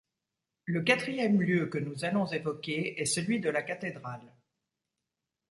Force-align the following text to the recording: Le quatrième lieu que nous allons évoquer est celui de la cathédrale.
Le 0.65 0.81
quatrième 0.81 1.39
lieu 1.43 1.67
que 1.67 1.77
nous 1.77 2.05
allons 2.05 2.25
évoquer 2.25 2.99
est 2.99 3.05
celui 3.05 3.39
de 3.39 3.51
la 3.51 3.61
cathédrale. 3.61 4.33